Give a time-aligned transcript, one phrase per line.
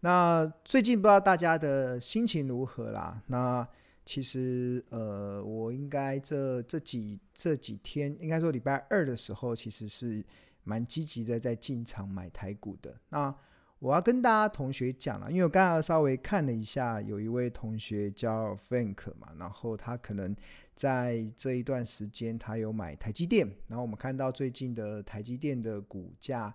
[0.00, 3.20] 那最近不知道大家的心情如何啦？
[3.26, 3.66] 那
[4.04, 10.24] 其实呃，我应该这这几这几天，应该说礼拜二的时候，其实是
[10.62, 12.96] 蛮积极的在进场买台股的。
[13.08, 13.34] 那
[13.80, 20.34] 我要跟大家同学讲了，因为我刚刚稍微看了一下，有一位同学叫 Frank 嘛，然后他可能
[20.76, 26.54] 在这一段时间他有买台积电，然后我们看到最近的台积电的股价。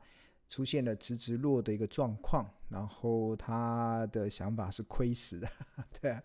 [0.50, 5.47] 出现了直直落的一个状况，然后他的想法是亏死的，
[6.01, 6.19] 对，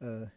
[0.00, 0.28] 呃，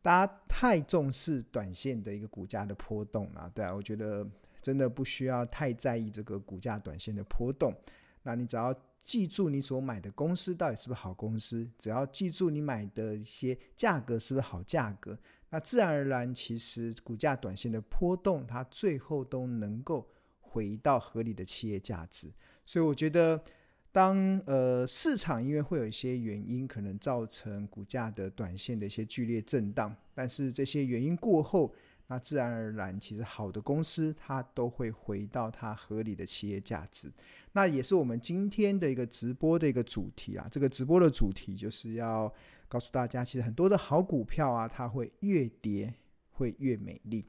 [0.00, 4.26] 大家太重视短线的一个股价的波动了，对啊，我觉得
[4.62, 7.74] 真的不需要太在意这个股价短线的波动，
[8.22, 15.18] 那你只要记住你所买的公司到底是不是好公司，只要记住你买的一些价格是不是好价格，
[15.50, 20.08] 那自然而然其实股价短线的波动，它最后都能够。
[20.54, 22.32] 回到合理的企业价值，
[22.64, 23.42] 所以我觉得
[23.94, 31.72] 当，呃市场因为会有一些原因，可能造成股价的短线的一些剧烈震荡，但是这些原因过后，
[32.08, 37.08] 那自然而然，其实好的公司它都会回到它合理的企业价值。
[37.52, 40.48] 那也是我们今天的一个直播的一个主题啊。
[40.50, 42.34] 这个直播的主题就是要
[42.66, 45.94] 告诉大家，其实很多的好股票啊，它会越跌
[46.32, 47.24] 会越美丽。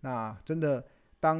[0.00, 0.84] 那真的。
[1.20, 1.38] 当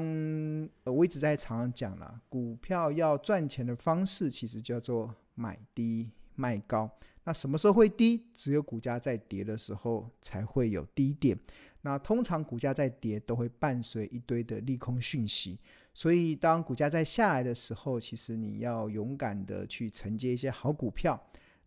[0.84, 6.88] 呃，我一直在常常讲了，股票要赚钱的方式其实叫做买低卖高。
[7.24, 8.26] 那什么时候会低？
[8.32, 11.38] 只有股价在跌的时候才会有低点。
[11.82, 15.58] 那通常股价在跌都会伴随一堆的利空讯息，
[15.94, 21.18] 所以当股价在下来的时候，其实你要勇敢的去承接一些好股票。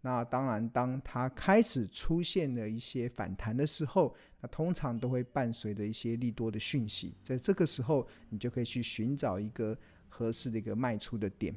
[0.05, 9.77] 那当然，当它开始出现了一些反弹的时候，那通常都会伴随着一些利多的讯息，在这个时候，你就可以去寻找一个
[10.09, 11.55] 合适的一个卖出的点。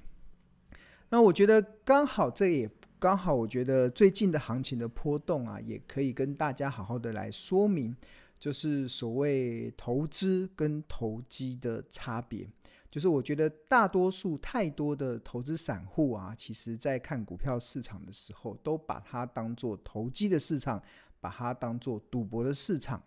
[1.08, 7.96] 那我觉得刚好，这也刚好，我觉得最近的行情的波动啊，也可以跟大家好好的来说明，
[8.38, 12.48] 就是所谓投资跟投机的差别。
[12.96, 20.82] 就是我觉得大多数太多的投资散户啊，其实在看股票市场的时候，都把它当做投机的市场，
[21.20, 23.02] 把它当做赌博的市场，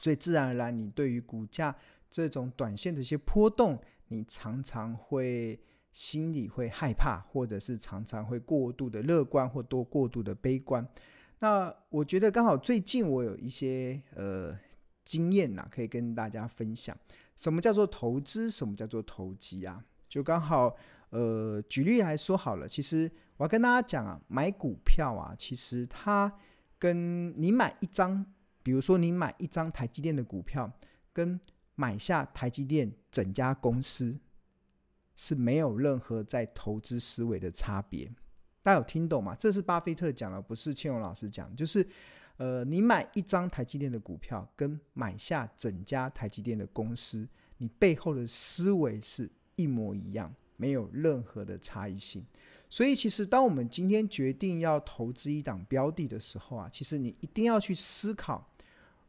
[0.00, 1.76] 所以自然而然，你对于股价
[2.08, 3.78] 这种短线的一些波动，
[4.08, 5.60] 你常常会
[5.92, 10.88] 心里会害怕，或者是常常会过度的乐观或多过度的悲观。
[11.40, 14.58] 那我觉得刚好最近我有一些呃
[15.04, 16.96] 经验呐、可以跟大家分享。
[17.42, 18.48] 什么叫做投资？
[18.48, 19.84] 什么叫做投机啊？
[20.08, 20.76] 就刚好，
[21.10, 22.68] 呃，举例来说好了。
[22.68, 26.32] 其实我要跟大家讲啊，买股票啊，其实它
[26.78, 28.24] 跟你买一张，
[28.62, 30.70] 比如说你买一张台积电的股票，
[31.12, 31.40] 跟
[31.74, 34.16] 买下台积电整家公司
[35.16, 38.08] 是没有任何在投资思维的差别。
[38.62, 39.34] 大家有听懂吗？
[39.34, 41.84] 这是巴菲特讲的，不是庆荣老师讲，就是。
[42.38, 47.28] 呃，你买一张台积电的股票，跟买下整家台积电的公司，
[47.58, 52.24] 你背后的思维是一模一样，没有任何的差异性。
[52.68, 58.44] 所以，其实当我们今天决定要投资一档标的的时候啊，其实你一定要去思考，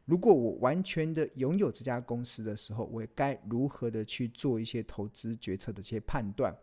[0.04, 6.54] 如果我完全的拥有这家公司的时候，我该如何的去做一些投资决策的一些判断。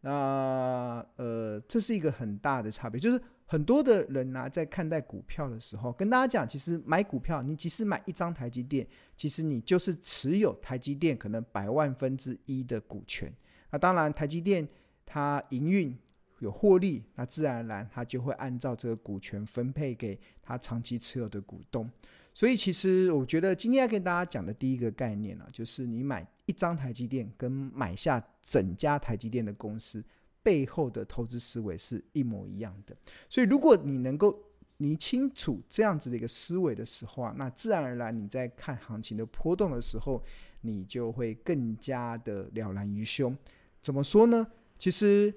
[0.00, 3.22] 那呃，这是一个很大的差别，就是。
[3.50, 8.86] 很多的人呢、在看待股票的时候，跟大家讲，其实买股票，你即使买一张台积电，
[9.16, 13.32] 其实你就是持有台积电可能百万分之一的股权。
[13.70, 14.68] 那当然，台积电
[15.06, 15.96] 它营运
[16.40, 21.90] 有获利，那自然而然它就会按照这个股权分配给它长期持有的股东。
[22.34, 30.04] 所以，其实我觉得今天要跟大家讲的第一个概念呢、就是你买一张台积电，跟买下整家台积电的公司。
[30.48, 32.96] 背后的投资思维是一模一样的，
[33.28, 34.42] 所以如果你能够
[34.78, 40.24] 你清楚这样子的一个思维的时候啊，那自然而然你在看行情的波动的时候，
[40.62, 43.36] 你就会更加的了然于胸。
[43.82, 44.46] 怎么说呢？
[44.78, 45.34] 其实，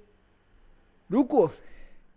[1.07, 1.51] 如果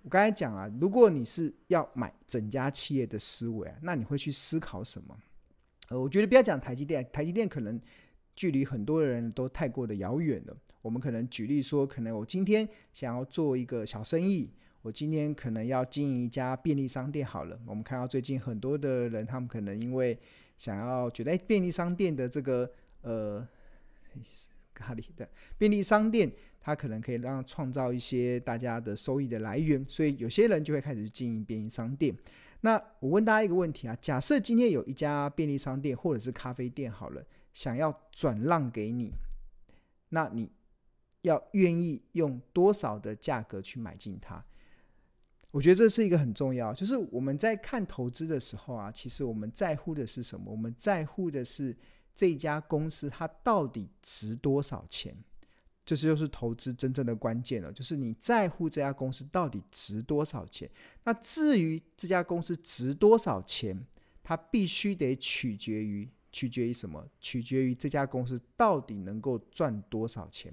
[0.03, 5.19] 我刚才讲啊，如果你是要买整家企业的思维啊，那你会去思考什么？
[5.89, 7.81] 呃，我觉得不要讲台积电，台积电可能。
[8.37, 10.57] 距离很多人都太过的遥远了。
[10.85, 14.51] 我们可能举例说，可能我今天想要做一个小生意，
[14.83, 17.27] 我今天可能要经营一家便利商店。
[17.27, 20.19] 好了，我们看到最近很多的人，他们可能因为
[20.59, 22.71] 想要觉得便利商店的这个
[23.01, 23.49] 呃
[24.75, 25.27] 咖喱的
[25.57, 32.15] 便利商店，它可能可以让创造一些大家的收益的来源，所以有些人就会开始经营便利商店。
[32.61, 37.25] 那我问大家一个问题啊，假设今天有一家便利商店或者是咖啡店，好了。
[37.55, 39.13] 想要转让给你，
[40.09, 40.51] 那你
[41.25, 44.43] 要愿意用多少的价格去买进它？
[45.51, 50.51] 我觉得这是一个很重要，就是我们在看投资的时候啊，其实我们在乎的是什么？
[50.51, 51.77] 我们在乎的是
[52.15, 55.17] 这家公司它到底值多少钱？
[55.87, 60.69] 这就是投资真正的关键了，就是你在乎这家公司到底值多少钱。
[61.05, 63.79] 那至于这家公司值多少钱，
[64.23, 67.07] 它必须得取决于取决于什么？
[67.21, 70.53] 取决于这家公司到底能够赚多少钱。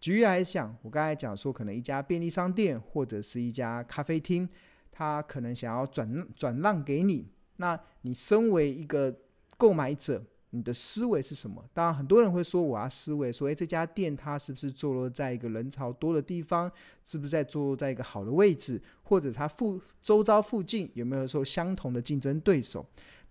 [0.00, 4.48] 举例来讲，我刚才讲说，可能一家便利商店或者是一家咖啡厅，
[4.92, 7.26] 他可能想要转转让给你。
[7.56, 9.14] 那你身为一个
[9.56, 11.64] 购买者，你的思维是什么？
[11.72, 16.70] 当然，很多人会说，我要思维说，诶，这家店它是不是坐落在一个人潮多的地方？
[17.02, 18.80] 是不是在坐落在一个好的位置？
[19.02, 22.86] 或者它附周遭附近有没有说相同的竞争对手？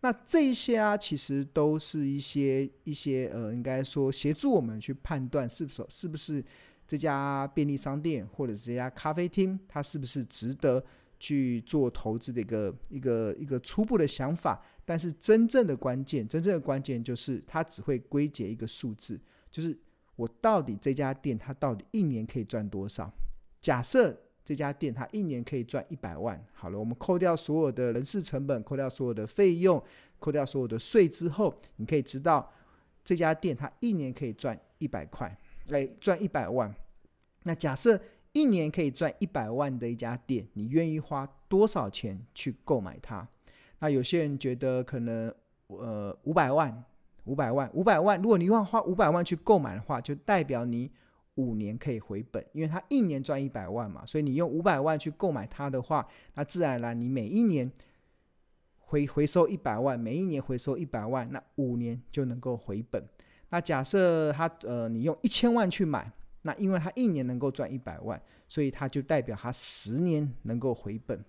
[0.05, 6.45] 那这一些啊，其实都是一些一些呃，应该说协助我们去判断是不是是不是
[6.87, 10.85] 这家便利商店或者是这家咖啡厅，它是不是值得
[11.19, 14.63] 去做投资的一个一个一个初步的想法。
[14.85, 19.19] 但是真正的关键，真正的关键就是它只会归结一个数字，
[19.49, 19.75] 就是
[20.17, 23.11] 我到底这家店它到底一年可以赚多少？
[23.59, 24.15] 假设。
[24.45, 26.39] 这家店它一年可以赚一百万。
[26.53, 29.83] 好了，我们扣掉所有的人事成本，扣掉所有的费用，
[30.19, 32.47] 扣掉所有的税之后，你可以知道
[33.03, 35.35] 这家店它一年可以赚一百块，
[35.69, 36.71] 来赚一百万。
[37.41, 37.99] 那假设
[38.33, 43.27] 一年可以赚一百万的一家店，你愿意花多少钱去购买它？
[43.79, 45.33] 那有些人觉得可能
[45.67, 46.83] 呃五百万，
[47.23, 48.21] 五百万，五百万。
[48.21, 50.91] 如果你要花五百万去购买的话，就代表你。
[51.35, 57.69] 五年可以回本，因为他一年赚一百万嘛，所以你用五百万去购买它的话，那自然而然你每一年
[58.77, 63.03] 回回收一百万，每一年回收一百万，那五年就能够回本。
[63.49, 66.11] 那假设他呃你用一千万去买，
[66.43, 71.23] 那因为他一年能够赚一百万，所以他就代表他十年能够回本。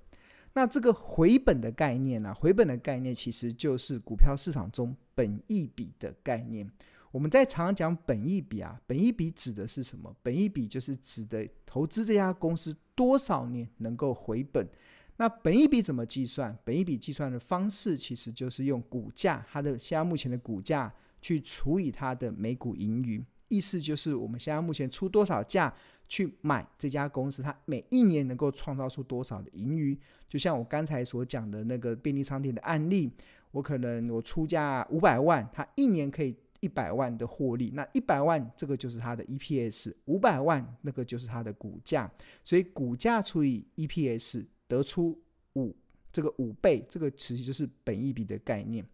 [0.52, 6.70] 那这个回本的概念呢、回本的概念其实就是股票市场中本益比的概念。
[7.16, 10.14] 我们在常常讲本益比啊，本益比指的是什么？
[10.22, 14.68] 本益比就是指的投资这家公司多少年能够回本。
[15.16, 16.54] 那本益比怎么计算？
[16.62, 20.92] 本益比计算的方式其实就是用股价，它的现在目前的股价
[21.22, 25.72] 去除以它的每股盈余，意思就是我们现在目前出多少价
[26.06, 29.98] 去买这家公司，它每一年能够创造出多少的盈余。
[30.28, 33.10] 就像我刚才所讲的那个便利商店的案例，
[33.52, 36.36] 我可能我出价五百万，它一年可以。
[36.60, 42.10] 一百万的获利，那一百万这个就是它的 EPS，五百万那个就是它的股价，
[42.44, 45.18] 所以股价除以 EPS 得出
[45.54, 45.74] 五，
[46.12, 48.84] 这个五倍，这个其实就是本一比的概念。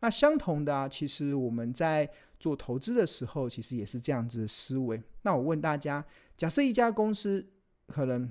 [0.00, 2.08] 那相同的啊，其实我们在
[2.38, 5.02] 做投资的时候，其实也是这样子的思维。
[5.22, 6.04] 那我问大家，
[6.36, 7.44] 假设一家公司
[7.86, 8.30] 可能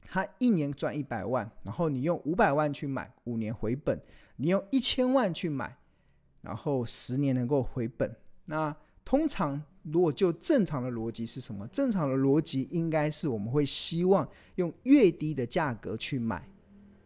[0.00, 3.98] 它一年赚一百万，然后你用五百万去买，五年回本；
[4.36, 5.76] 你用一千万去买，
[6.44, 8.14] 然后十年能够回本。
[8.44, 8.74] 那
[9.04, 11.66] 通常，如果就正常的逻辑是什么？
[11.68, 16.46] 正常的逻辑应该是我们会希望用越低的价格去买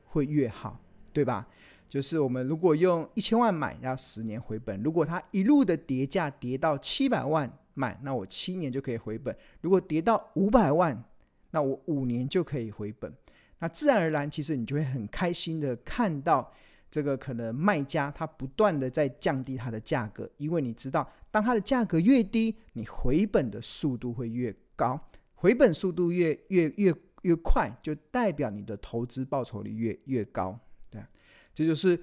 [0.05, 0.81] 会越好，
[1.13, 1.47] 对吧？
[1.89, 11.03] 就是我们如果用一千万买，要十年回本；如果它一路的跌价跌到七百万买，那我七年就可以回本；如果跌到五百万，
[11.51, 13.13] 那我五年就可以回本。
[13.61, 16.53] 那自然而然，其实你就会很开心的看到。
[16.91, 24.99] 这个可能卖家他不断的在降低它的价格，因为你知道，当它的价格越低，你回本的速度会越高，
[25.35, 30.59] 回本速度越越越越快，就代表你的投资报酬率越越高。
[30.89, 31.03] 对，
[31.55, 32.01] 这就是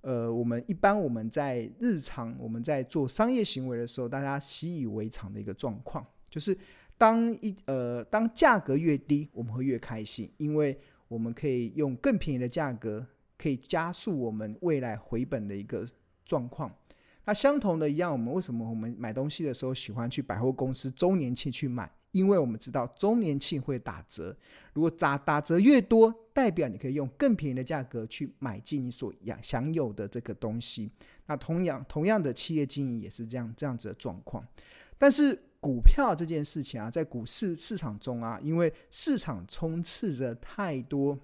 [0.00, 6.56] 呃，我们一般我们在日常我们在做商业行为的时候，大家习以为常的一个状况，就是
[6.98, 10.76] 当一呃当价格越低，我们会越开心，因为
[11.06, 13.06] 我们可以用更便宜的价格。
[13.36, 15.86] 可以加速我们未来回本的一个
[16.24, 16.72] 状况。
[17.26, 21.90] 那相同的一样，我们为什么我们买东西的时候喜欢去百货公司周年庆去买？
[22.10, 24.36] 因为我们知道周年庆会打折。
[24.72, 30.90] 如果打打折越多，代表你可以用更便宜的价格去买进你所享享有的这个东西。
[31.26, 34.46] 那同样同样的企业经营也是这样这样子的状况。
[34.98, 41.18] 但是股票这件事情啊，在股市市场中啊，因为市场充斥着太多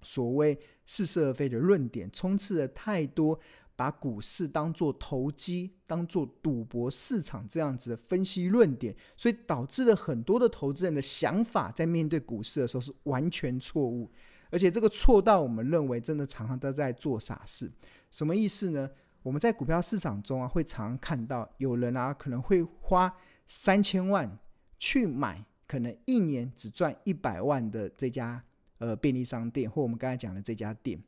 [0.00, 0.56] 所谓。
[0.86, 3.38] 似是而非的论点充斥了太多，
[3.76, 14.10] 把股市当做投机、当做赌博市场这样子的分析论点，所以导致了很多的投资人的想法在面对股市的时候是完全错误，
[14.50, 17.70] 而且这个错到我们认为真的常常都在做傻事。
[18.10, 18.88] 什么意思呢？
[19.22, 23.12] 我们在股票市场中啊，会常常看到有人啊可能会花
[23.46, 24.38] 三千万
[24.78, 28.44] 去买，可能一年只赚一百万的这家。
[28.84, 31.02] 呃便利商店，或我们刚才讲的这家店。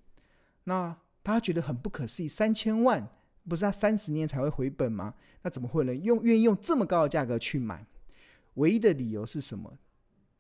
[0.64, 3.06] 那大家觉得很不可思议，三千万
[3.49, 5.14] 不是他三十年才会回本吗？
[5.42, 5.95] 那怎么会呢？
[5.95, 7.87] 用愿意用这么高的价格去买？
[8.54, 9.78] 唯一的理由是什么？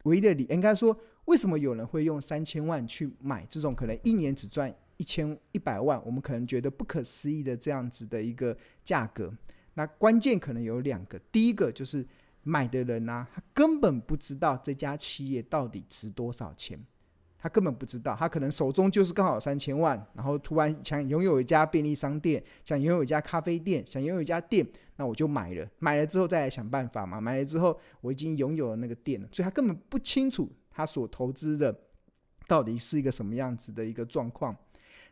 [0.04, 6.00] 唯一的理应该说，为什么有人会用三千万去买这种可能一年只赚一千一百万？
[6.06, 9.32] 我们可能觉得不可思议的这样子的一个价格。
[9.74, 12.06] 那关键可能有两个，第一个就是
[12.42, 16.80] 买的人啊，他根本不知道这家企业到底值多少钱，
[17.46, 31.72] 他根本不知道，他可能手中就是刚好三千万，然后突然想拥有一家便利商店，想拥有一家咖啡店，想拥有一家店，那我就买了，买了之后再来想办法嘛，买了之后我已经拥有了那个店了，所以他根本不清楚他所投资的
[32.48, 34.56] 到底是一个什么样子的一个状况。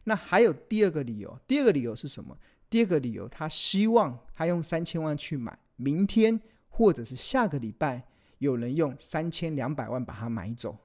[0.03, 2.37] 那还有第二个理由，第二个理由是什么？
[2.69, 8.03] 第二个理由，他希望他用三千万去买，明天或者是下个礼拜
[8.39, 10.77] 有人用三千两百万把它买走。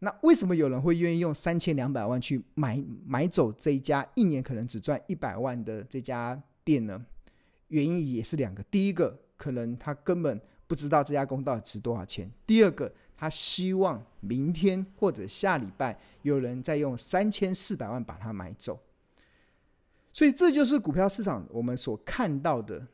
[0.00, 7.04] 那为什么有人会愿意用三千两百万去买买走这一家一年可能只赚一百万的这家店呢？
[7.68, 18.80] 原因也是两个，第一个可能他根本不知道这家公司到底值多少钱；第二个，他希望明天或者下礼拜有人再用三千四百万把它买走。
[20.12, 22.84] 所以这就是股票市场我们所看到的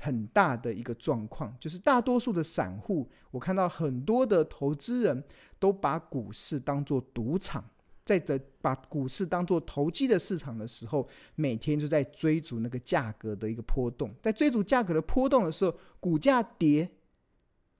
[0.00, 5.24] 很大的一个状况，就是大多数的散户，我看到很多的投资人
[5.58, 7.64] 都把股市当做赌场，
[8.04, 16.90] 在的把股市当做投机的市场的时候，每天就在追逐那个价格的一个波动，在追逐价格的波动的时候，股价跌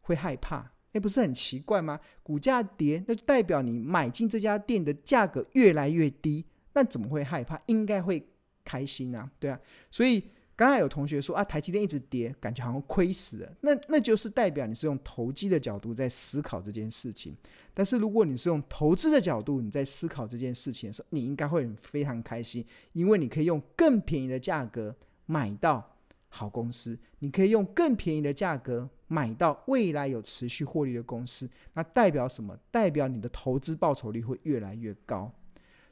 [0.02, 2.00] 会害怕，那不是很奇怪吗？
[2.22, 7.60] 股价跌，那就代表你买进这家店的价格越来越低，那怎么会害怕？
[7.66, 8.26] 应该会。
[8.66, 10.24] 开心啊，对啊，所以
[10.56, 13.52] 刚才有同学说啊，台积电一直跌，感觉好像亏死了。
[13.60, 17.36] 那那就是代表你是用投机的角度在思考这件事情。
[17.72, 24.94] 但是如果你是用投资的角度你在思考这件事情的时候，你应该会非常开心，因为你可以用更便宜的价格
[25.26, 25.96] 买到
[26.28, 31.50] 好公司，你可以用更便宜的价格买到未来有持续获利的公司。
[31.72, 32.56] 那代表什么？
[32.70, 35.32] 代表你的投资报酬率会越来越高。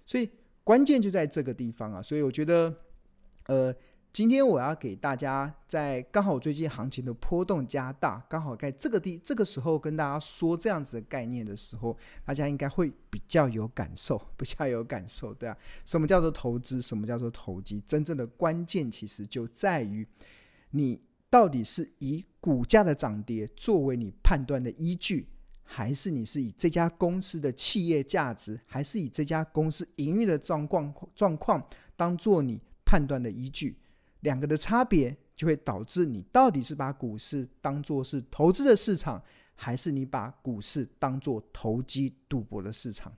[0.07, 0.28] 所以。
[0.64, 2.73] 关键就在这个地方啊，所以我觉得，
[3.47, 3.75] 呃，
[4.12, 16.83] 今天我要给大家在刚好最近行情的波动加大，刚好在这个地这个时候跟大家说这样子的概念的时候，大家应该会比较有感受，比较有感受，对啊，什么叫做投资？
[16.83, 17.83] 什么叫做投机？
[17.87, 20.07] 真正的关键其实就在于
[20.73, 25.26] 你到底是以股价的涨跌作为你判断的依据。
[25.64, 31.66] 还是你是以这家公司的企业价值，还是以这家公司营运的状况状况
[31.97, 33.75] 当做你判断的依据？
[34.23, 39.23] 两个的差别就会导致你到底是把股市当做是投资的市场，
[39.55, 43.12] 还是你把股市当做投机赌博的市场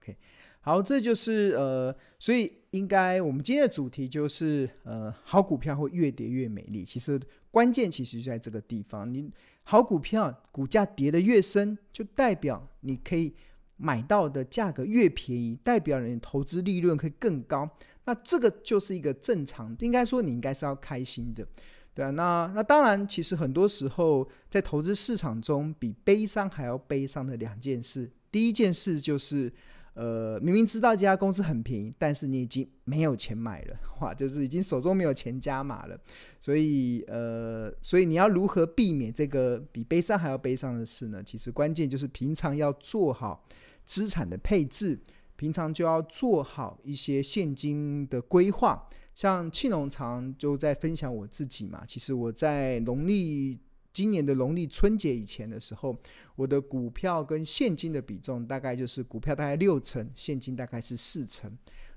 [0.00, 0.16] ？OK，
[0.60, 6.84] 好，这就是呃，所以应该我们今天的主题就是呃，好股票会越跌越美丽。
[6.84, 9.30] 其实关键其实就在这个地方，你。
[9.70, 13.34] 好股票，股价跌得越深，就代表你可以
[13.76, 17.68] 买到的价格越便宜，代表你投资利润可以更高。
[18.08, 21.46] 那这个就是一个正常，应该说你应该是要开心的，
[21.92, 22.08] 对啊。
[22.12, 29.52] 那那当然，其实很多时候在投资市场中，比悲伤还要悲伤的两件事，第一件事就是。
[29.94, 36.00] 呃，明明知道这家公司很便宜，但是你已经没有钱买了，哇，就是已经手中没有钱加码了。
[36.40, 41.20] 所以，呃，所以你要如何避免这个比悲伤还要悲伤的事呢？
[41.20, 43.44] 其实关键就是平常要做好
[43.86, 44.96] 资产的配置，
[45.38, 48.86] 平常就要做好一些现金的规划。
[49.14, 53.58] 像庆农常就在分享我自己嘛，其实我在农历。
[53.90, 55.96] 今年的农历春节以前的时候，
[56.36, 61.50] 我的股票跟现金的比重大概就是股票大概六成，现金大概是四成。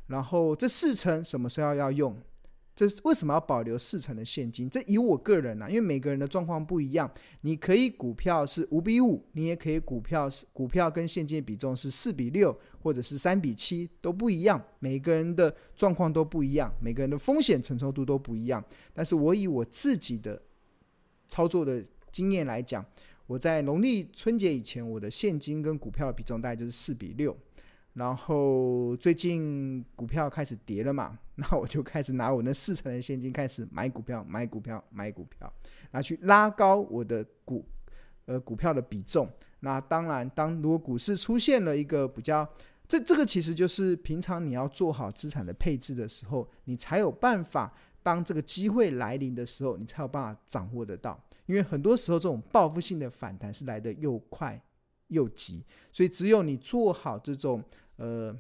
[0.07, 2.19] 然后这四成什么时候要用？
[2.81, 4.67] 这是为什么要保留四成的现金？
[4.67, 7.07] 这以我个人啊，因为每个人的状况不一样，
[7.41, 14.59] 你可以股票是五比五，你也可以股票是股票跟现金的比重是四比六，或者是三比七，都不一样。
[14.79, 18.63] 每个人的状况都不一样，每个人的风险承受度都不一样。
[18.95, 20.41] 但是我以我自己的。
[21.27, 22.85] 操作的经验来讲，
[23.25, 27.37] 我在农历春节以前，我的现金跟股票的比重大概就是四比六。
[27.93, 35.51] 然后最近股票开始跌了嘛，那我就开始拿我那四成的现金开始买股票，买股票，买股票，
[35.91, 37.67] 拿去拉高我的股
[38.25, 39.27] 呃股票的比重。
[39.61, 42.47] 那当然，当如果股市出现了一个比较，
[42.87, 47.73] 这这个其实就是平常你要做好资产的配置的时候，你才有办法。
[48.03, 51.23] 当这个机会来临的时候，你才有办法掌握得到。
[51.45, 54.59] 因为很多时候，这种报复性的反弹是来得又快
[55.09, 55.63] 又急。
[55.93, 57.63] 所以只有你做好这种
[57.97, 58.35] 呃，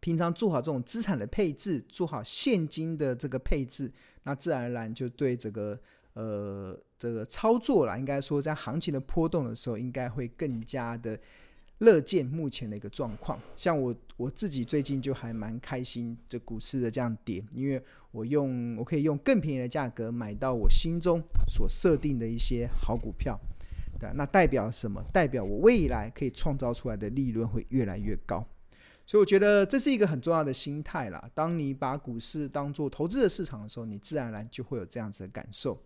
[0.00, 3.92] 平常做好这种资产的配置，做好现金的这个配置，
[4.24, 5.78] 那自然而然就对这个
[6.14, 11.18] 呃这个操作啦，应该说在行情的波动的时候，应该会更加的。
[11.80, 23.40] 乐见目前的一个状况，像我我自己最近就还蛮开心，这股市的这样跌，因为我用我可以用更便宜的价格买到我心中所设定的一些好股票，
[23.98, 25.02] 对，那代表什么？
[25.10, 28.46] 代表我未来可以创造出来的利润会越来越高，
[29.10, 31.28] 所以我觉得这是一个很重要的心态啦。
[31.34, 35.76] 当你把股市当做投资的市场的时候，你自然而然就会有这样子的感受。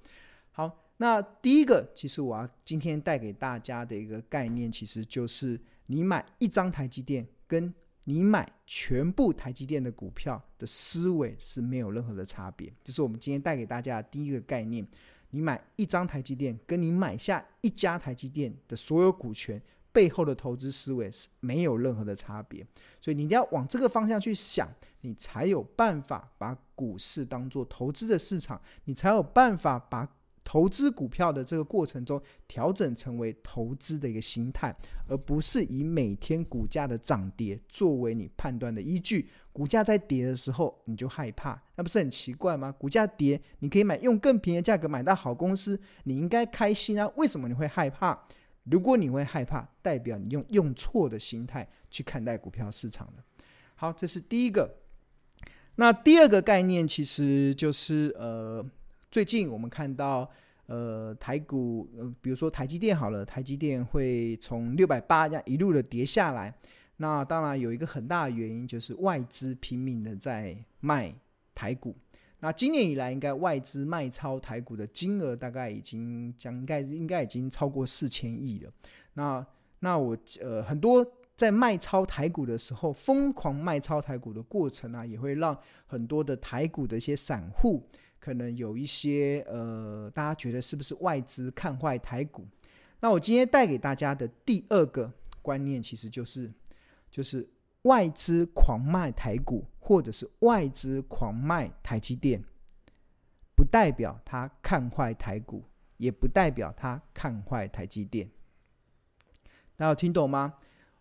[0.50, 5.58] 好，那第一个，其实我要今天带给大家的一个概念，其实就是。
[5.86, 7.72] 你买一张台积电，跟
[8.04, 12.72] 你买全部台积电的股票的思维是没有任何的差别。
[12.82, 14.86] 这是我们今天带给大家的第一个概念。
[15.28, 19.60] 你买一张台积电，跟你买下一家台积电的所有股权
[19.94, 22.66] 背后的投资思维是没有任何的差别。
[23.00, 24.68] 所以你一定要往这个方向去想，
[25.00, 30.06] 你才有办法把股市当做投资的市场，你才有办法把。
[30.46, 34.76] 投资股票的这个过程中，调整成为投资的一个心态，
[35.08, 39.26] 而不是以每天股价的涨跌作为你判断的依据。
[39.54, 42.70] 股价在跌的时候，你就害怕，那不是很奇怪吗？
[42.70, 47.10] 股价跌，你可以买用更便宜的价格买到好公司，你应该开心啊。
[47.16, 48.26] 为什么你会害怕？
[48.64, 53.24] 如果你会害怕，代表你用用错的心态去看待股票市场了。
[53.74, 54.76] 好，这是第一个。
[55.76, 58.64] 那第二个概念其实就是呃。
[59.10, 60.28] 最近我们看到，
[60.66, 66.52] 呃，台股，呃，比如说台积电好了，台积电会从六百八这样一路的跌下来。
[66.96, 71.14] 那当然有一个很大的原因，就是外资拼命的在卖
[71.54, 71.94] 台股。
[72.44, 78.70] 那今年以来，应该外资卖超台股的金额大概已经将应该应该已经超过四千亿了。
[79.14, 79.46] 那
[79.78, 81.02] 那我呃很多
[81.36, 87.82] 在卖超台股的时候，疯狂卖超台股的过程啊，也会让很多的台股的一些散户。
[88.20, 92.46] 可能有一些呃，大家觉得是不是外资看坏台股？
[93.00, 96.52] 那我今天带给大家的第二个观念，其实就是
[97.10, 97.48] 就是
[97.82, 102.42] 外资狂卖台股，或者是外资狂卖台积电，
[103.54, 105.62] 不代表他看坏台股，
[105.98, 108.26] 也不代表他看坏台积电。
[109.76, 110.54] 大家有听懂吗？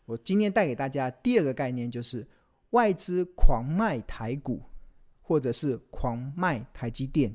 [0.04, 2.28] 我今天带给大家第二个概念就是
[2.72, 4.62] 外资狂卖台股。
[5.26, 7.34] 或者是狂卖台积电，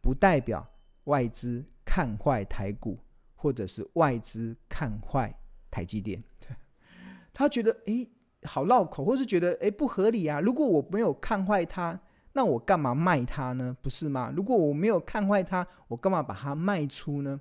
[0.00, 0.64] 不代表
[1.04, 2.96] 外资看坏台股，
[3.34, 5.34] 或者是外资看坏
[5.68, 6.22] 台积电。
[7.34, 8.08] 他觉得诶
[8.42, 10.40] 好绕口，或是觉得诶不合理啊。
[10.40, 11.98] 如果我没有看坏它，
[12.32, 13.76] 那我干嘛卖它呢？
[13.82, 14.32] 不是吗？
[14.36, 17.40] 如果我没有看坏它，我干嘛把它卖出呢？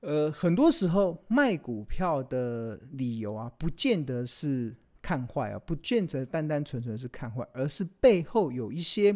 [0.00, 4.74] 呃，很多时候卖股票的理由啊，不见得是。
[5.04, 9.12] 看坏啊，不见得单单纯纯是看坏，而是背后有一些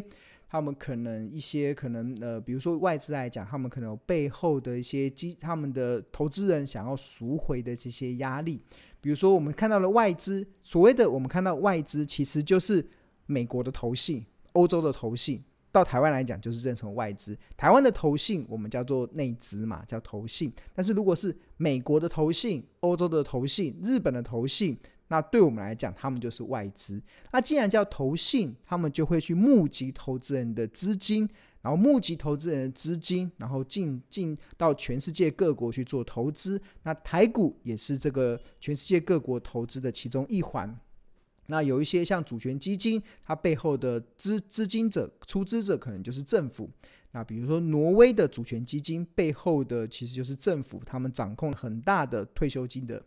[0.49, 8.61] 他们可能一些可能呃，比如说外资来讲，他们可能有背后的一些基，他们的投资人想要赎回的这些压力。
[9.01, 12.85] 比如说我们看到的外资，所谓的我们看到外资，其实就是
[13.25, 17.37] 美国的投信、欧洲的投信，到台湾来讲就是认成外资。
[17.55, 20.51] 台湾的投信我们叫做内资嘛，叫投信。
[20.73, 24.77] 但是如果是美国的投信、欧洲的投信、日本的投信。
[25.09, 27.01] 那对我们来讲，他们就是外资。
[27.31, 31.25] 那既然叫投信，他们就会去募集投资人的资金，
[31.61, 36.61] 然后募集投资人的资金，然后进进到全世界各国去做投资。
[36.83, 40.79] 那台股也是这个全世界各国投资的其中一环。
[41.47, 46.69] 那有一些像主权基金，它背后的资资金者、出资者可能就是政府。
[47.11, 53.03] 那比如说挪威的主权基金背后的其实就是政府，他们掌控很大的退休金的。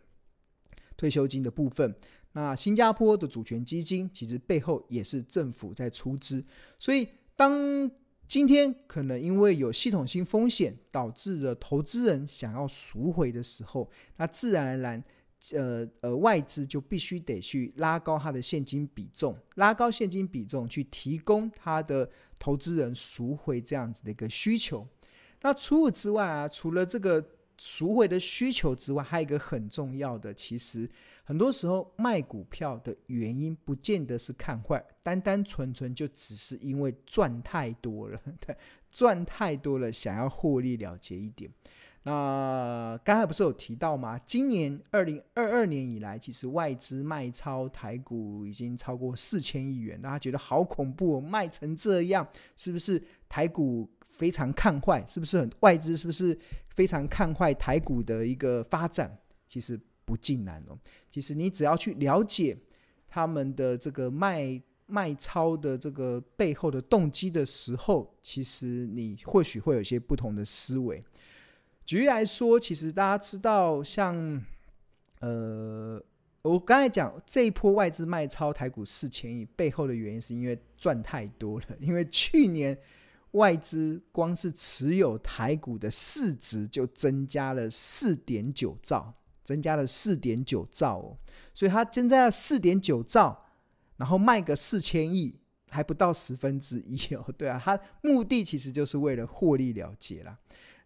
[0.97, 1.95] 退休金的部分，
[2.33, 6.45] 那新加坡的主权基金其实背后也是政府在出资，
[6.77, 7.89] 所以当
[8.31, 15.03] 今天可能因为有系统性风险导致了投资人想要赎回的时候，那自然而然，
[15.51, 24.87] 呃呃，外资就必须得去拉高它的现金比重，拉高现金比重去提供它的投资人赎回这样子的一个需求。
[25.41, 27.21] 那除此之外啊，除了这个。
[27.63, 30.89] 赎回的需求之外，还有一个很重要的，其实
[31.23, 38.19] 很多时候卖股票的原因，不见得是看坏，单单纯纯就只是因为赚太多了，
[38.91, 41.49] 赚太多了，想要获利了结一点。
[42.03, 44.19] 那刚才不是有提到吗？
[44.25, 53.89] 今年二零二二年以来，其实外资卖超台股已经超过四千亿元，大家觉得好恐怖，卖成这样，是不是台股？
[54.09, 55.97] 非常看坏，是不是很外资？
[55.97, 59.17] 是不是非常看坏台股的一个发展？
[59.47, 60.77] 其实不尽然哦。
[61.09, 62.57] 其实你只要去了解
[63.07, 71.03] 他们的这个卖卖超的这个背后的动机的时候，其实你或许会有一些不同的思维。
[71.85, 74.41] 举例来说，其实大家知道，像
[75.19, 76.01] 呃，
[76.41, 81.65] 我刚才讲这一波外资卖超台股四千亿背后的原因，是因为赚太多了。
[81.79, 82.77] 因为去年
[83.31, 89.13] 外资光是持有台股的市值就增加了四点九兆，
[89.51, 91.17] 增加了四点九兆哦，
[91.53, 93.37] 所以它现在四点九兆。
[93.97, 100.35] 然后卖个四千亿，还不到十分之一哦，对啊，它目的其实就是为了获利了结了。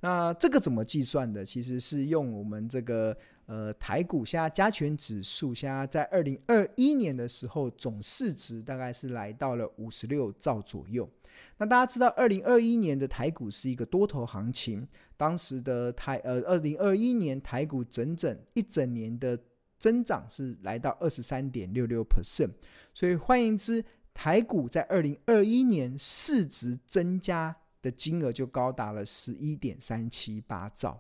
[0.02, 1.44] 那这个怎么计算的？
[1.46, 11.10] 其实是用我们这个呃台股现在加权指数，现在在二零二一年的时候总市值大概是来到了五十六兆左右。
[11.58, 19.40] 那大家知道，二零二一年的台股是一个多头行情，当时的台呃二零二一年台股整整一整年的。
[19.78, 22.50] 增长是来到二十三点六六 percent，
[22.94, 31.00] 所以换言之，台股在二零二一年市值增加的金额就高达了十一点三七八兆。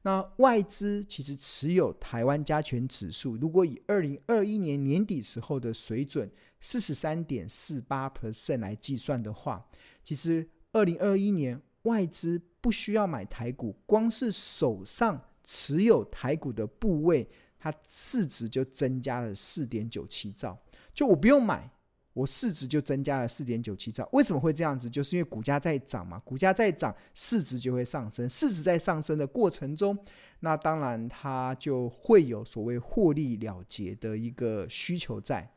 [0.00, 9.64] 那外资其实持有台湾加权指数，如果以二零二一年年底时候的水准四十三点四八 percent 来计算的话，
[10.02, 17.28] 其实二零二一年外资不需要买台股，光是手上持有台股的部位。
[17.64, 20.58] 它市值就增加了四点九七兆，
[20.92, 21.70] 就我不用买，
[22.12, 24.08] 我市值就增加了四点九七兆。
[24.12, 24.88] 为什么会这样子？
[24.88, 28.28] 就是因为股价在涨嘛，股价在涨，市值就会上升。
[28.28, 29.98] 市值在上升的过程中，
[30.40, 35.50] 那当然它就会有所谓获利了结的一个需求在。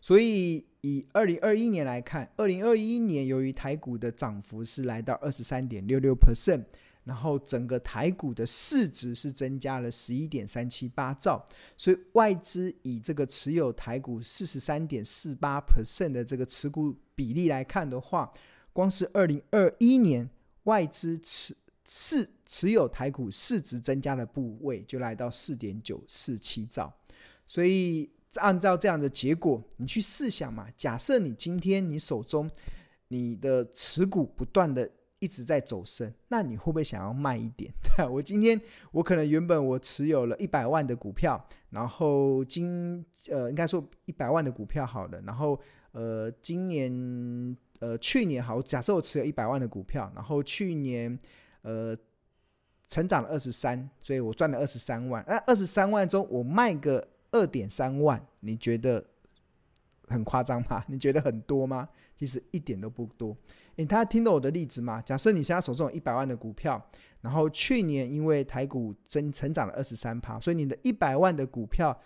[0.00, 6.64] 所以以二零二一年来看，二零二一年由于台股的涨幅是来到二十三点六六 percent。
[7.04, 11.44] 然后整个台股的市值是增加了十一点三七八兆，
[11.76, 18.30] 所以外资以这个持有台股四十三点四八 percent 的这个持股比例来看的话，
[18.72, 20.28] 光是二零二一年
[20.64, 26.92] 外资持市持有台股市值增加的部位就来到四点九四七兆，
[27.46, 32.48] 所以按照这样的结果，你去试想嘛，假设你今天你手中
[33.08, 34.88] 你的持股不断的。
[35.20, 37.72] 一直在走升，那你会不会想要卖一点？
[38.10, 45.60] 我今天我可能原本我持有了一百万的股票，然后今呃应该说一百万的股票好了，然后
[45.92, 51.16] 呃今年呃去年好，假设我持有一百万的股票，然后去年
[51.62, 51.94] 呃
[52.88, 55.24] 成长了二十三，所以我赚了二十三万。
[55.28, 59.04] 那二十三万中我卖个二点三万，你觉得
[60.08, 60.82] 很夸张吗？
[60.88, 61.86] 你觉得很多吗？
[62.16, 63.36] 其实一点都不多。
[63.76, 65.00] 诶，大家听懂我的例子吗？
[65.02, 66.84] 假设你现在手中有一百万的股票，
[67.20, 71.98] 然后去年因为台股增成长了二十三趴，所以你的一百万的股票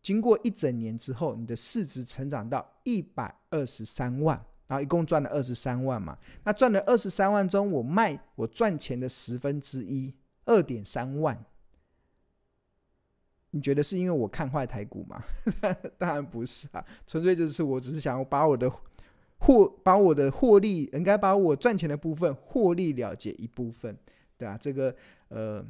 [0.00, 6.16] 经过一整年之后，你的市值成长到一百二十三万，然后一共赚了二十三万嘛。
[6.44, 11.44] 那赚了二十三万中，我卖我赚钱的十分之一，二点三万。
[13.50, 15.24] 你觉得是因为我看坏台股吗？
[15.98, 18.70] 当然不是啊，纯粹就是我只是想要把我的。
[19.38, 23.96] 获把我的获利，应该把我赚钱的部分获利了结一部分，
[24.36, 24.94] 对吧，这个
[25.28, 25.64] 呃